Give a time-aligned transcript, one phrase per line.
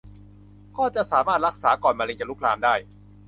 [0.77, 2.73] ก็จะสามารถรักษาก่อนมะเร็งจะลุกลามได้